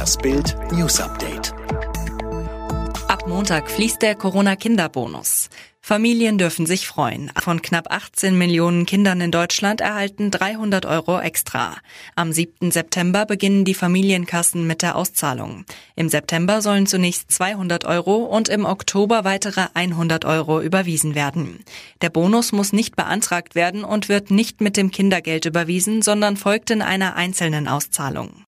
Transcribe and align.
Das 0.00 0.16
Bild 0.16 0.56
News 0.72 0.98
Update. 0.98 1.52
Ab 3.06 3.26
Montag 3.26 3.70
fließt 3.70 4.00
der 4.00 4.14
Corona-Kinderbonus. 4.14 5.50
Familien 5.82 6.38
dürfen 6.38 6.64
sich 6.64 6.86
freuen. 6.86 7.30
Von 7.38 7.60
knapp 7.60 7.92
18 7.92 8.38
Millionen 8.38 8.86
Kindern 8.86 9.20
in 9.20 9.30
Deutschland 9.30 9.82
erhalten 9.82 10.30
300 10.30 10.86
Euro 10.86 11.20
extra. 11.20 11.76
Am 12.16 12.32
7. 12.32 12.70
September 12.70 13.26
beginnen 13.26 13.66
die 13.66 13.74
Familienkassen 13.74 14.66
mit 14.66 14.80
der 14.80 14.96
Auszahlung. 14.96 15.66
Im 15.96 16.08
September 16.08 16.62
sollen 16.62 16.86
zunächst 16.86 17.30
200 17.32 17.84
Euro 17.84 18.24
und 18.24 18.48
im 18.48 18.64
Oktober 18.64 19.24
weitere 19.24 19.66
100 19.74 20.24
Euro 20.24 20.62
überwiesen 20.62 21.14
werden. 21.14 21.62
Der 22.00 22.08
Bonus 22.08 22.52
muss 22.52 22.72
nicht 22.72 22.96
beantragt 22.96 23.54
werden 23.54 23.84
und 23.84 24.08
wird 24.08 24.30
nicht 24.30 24.62
mit 24.62 24.78
dem 24.78 24.92
Kindergeld 24.92 25.44
überwiesen, 25.44 26.00
sondern 26.00 26.38
folgt 26.38 26.70
in 26.70 26.80
einer 26.80 27.16
einzelnen 27.16 27.68
Auszahlung. 27.68 28.46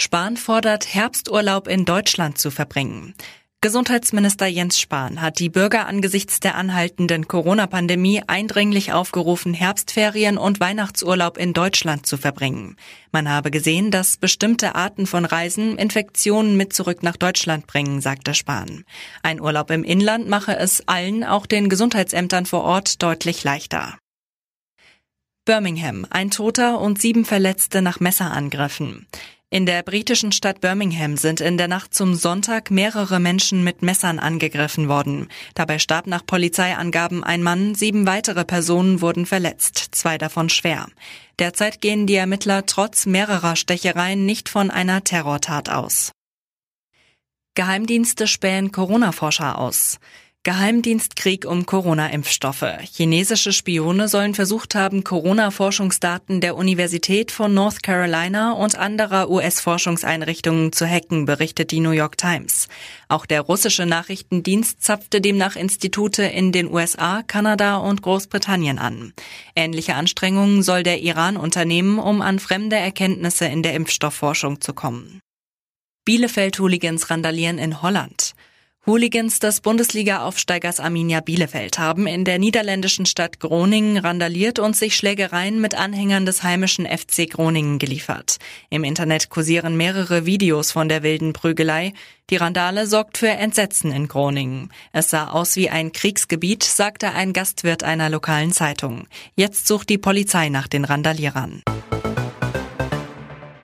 Spahn 0.00 0.36
fordert, 0.36 0.94
Herbsturlaub 0.94 1.66
in 1.66 1.84
Deutschland 1.84 2.38
zu 2.38 2.52
verbringen. 2.52 3.14
Gesundheitsminister 3.60 4.46
Jens 4.46 4.78
Spahn 4.78 5.20
hat 5.20 5.40
die 5.40 5.48
Bürger 5.48 5.88
angesichts 5.88 6.38
der 6.38 6.54
anhaltenden 6.54 7.26
Corona-Pandemie 7.26 8.22
eindringlich 8.24 8.92
aufgerufen, 8.92 9.52
Herbstferien 9.52 10.38
und 10.38 10.60
Weihnachtsurlaub 10.60 11.36
in 11.36 11.54
Deutschland 11.54 12.06
zu 12.06 12.16
verbringen. 12.16 12.76
Man 13.10 13.28
habe 13.28 13.50
gesehen, 13.50 13.90
dass 13.90 14.16
bestimmte 14.16 14.76
Arten 14.76 15.08
von 15.08 15.24
Reisen 15.24 15.76
Infektionen 15.76 16.56
mit 16.56 16.72
zurück 16.72 17.02
nach 17.02 17.16
Deutschland 17.16 17.66
bringen, 17.66 18.00
sagte 18.00 18.32
Spahn. 18.34 18.84
Ein 19.24 19.40
Urlaub 19.40 19.72
im 19.72 19.82
Inland 19.82 20.28
mache 20.28 20.56
es 20.56 20.86
allen, 20.86 21.24
auch 21.24 21.46
den 21.46 21.68
Gesundheitsämtern 21.68 22.46
vor 22.46 22.62
Ort, 22.62 23.02
deutlich 23.02 23.42
leichter. 23.42 23.98
Birmingham, 25.44 26.06
ein 26.10 26.30
Toter 26.30 26.78
und 26.78 27.00
sieben 27.00 27.24
Verletzte 27.24 27.82
nach 27.82 27.98
Messerangriffen. 27.98 29.08
In 29.50 29.64
der 29.64 29.82
britischen 29.82 30.30
Stadt 30.30 30.60
Birmingham 30.60 31.16
sind 31.16 31.40
in 31.40 31.56
der 31.56 31.68
Nacht 31.68 31.94
zum 31.94 32.14
Sonntag 32.14 32.70
mehrere 32.70 33.18
Menschen 33.18 33.64
mit 33.64 33.80
Messern 33.80 34.18
angegriffen 34.18 34.88
worden. 34.88 35.28
Dabei 35.54 35.78
starb 35.78 36.06
nach 36.06 36.26
Polizeiangaben 36.26 37.24
ein 37.24 37.42
Mann, 37.42 37.74
sieben 37.74 38.06
weitere 38.06 38.44
Personen 38.44 39.00
wurden 39.00 39.24
verletzt, 39.24 39.78
zwei 39.92 40.18
davon 40.18 40.50
schwer. 40.50 40.86
Derzeit 41.38 41.80
gehen 41.80 42.06
die 42.06 42.16
Ermittler 42.16 42.66
trotz 42.66 43.06
mehrerer 43.06 43.56
Stechereien 43.56 44.26
nicht 44.26 44.50
von 44.50 44.70
einer 44.70 45.02
Terrortat 45.02 45.70
aus. 45.70 46.12
Geheimdienste 47.54 48.26
spähen 48.26 48.70
Corona-Forscher 48.70 49.58
aus. 49.58 49.98
Geheimdienstkrieg 50.48 51.44
um 51.44 51.66
Corona-Impfstoffe. 51.66 52.78
Chinesische 52.94 53.52
Spione 53.52 54.08
sollen 54.08 54.34
versucht 54.34 54.74
haben, 54.74 55.04
Corona-Forschungsdaten 55.04 56.40
der 56.40 56.56
Universität 56.56 57.30
von 57.30 57.52
North 57.52 57.82
Carolina 57.82 58.52
und 58.52 58.78
anderer 58.78 59.28
US-Forschungseinrichtungen 59.28 60.72
zu 60.72 60.86
hacken, 60.86 61.26
berichtet 61.26 61.70
die 61.70 61.80
New 61.80 61.90
York 61.90 62.16
Times. 62.16 62.68
Auch 63.08 63.26
der 63.26 63.42
russische 63.42 63.84
Nachrichtendienst 63.84 64.82
zapfte 64.82 65.20
demnach 65.20 65.54
Institute 65.54 66.22
in 66.22 66.50
den 66.50 66.72
USA, 66.72 67.22
Kanada 67.22 67.76
und 67.76 68.00
Großbritannien 68.00 68.78
an. 68.78 69.12
Ähnliche 69.54 69.96
Anstrengungen 69.96 70.62
soll 70.62 70.82
der 70.82 71.02
Iran 71.02 71.36
unternehmen, 71.36 71.98
um 71.98 72.22
an 72.22 72.38
fremde 72.38 72.76
Erkenntnisse 72.76 73.44
in 73.44 73.62
der 73.62 73.74
Impfstoffforschung 73.74 74.62
zu 74.62 74.72
kommen. 74.72 75.20
Bielefeld-Hooligans 76.06 77.10
randalieren 77.10 77.58
in 77.58 77.82
Holland. 77.82 78.32
Hooligans 78.88 79.38
des 79.38 79.60
Bundesliga-Aufsteigers 79.60 80.80
Arminia 80.80 81.20
Bielefeld 81.20 81.78
haben 81.78 82.06
in 82.06 82.24
der 82.24 82.38
niederländischen 82.38 83.04
Stadt 83.04 83.38
Groningen 83.38 83.98
randaliert 83.98 84.58
und 84.58 84.74
sich 84.74 84.96
Schlägereien 84.96 85.60
mit 85.60 85.74
Anhängern 85.74 86.24
des 86.24 86.42
heimischen 86.42 86.86
FC 86.86 87.28
Groningen 87.28 87.78
geliefert. 87.78 88.38
Im 88.70 88.84
Internet 88.84 89.28
kursieren 89.28 89.76
mehrere 89.76 90.24
Videos 90.24 90.72
von 90.72 90.88
der 90.88 91.02
wilden 91.02 91.34
Prügelei. 91.34 91.92
Die 92.30 92.36
Randale 92.36 92.86
sorgt 92.86 93.18
für 93.18 93.28
Entsetzen 93.28 93.92
in 93.92 94.08
Groningen. 94.08 94.72
Es 94.90 95.10
sah 95.10 95.32
aus 95.32 95.56
wie 95.56 95.68
ein 95.68 95.92
Kriegsgebiet, 95.92 96.62
sagte 96.62 97.12
ein 97.12 97.34
Gastwirt 97.34 97.82
einer 97.82 98.08
lokalen 98.08 98.52
Zeitung. 98.52 99.06
Jetzt 99.36 99.68
sucht 99.68 99.90
die 99.90 99.98
Polizei 99.98 100.48
nach 100.48 100.66
den 100.66 100.86
Randalierern. 100.86 101.62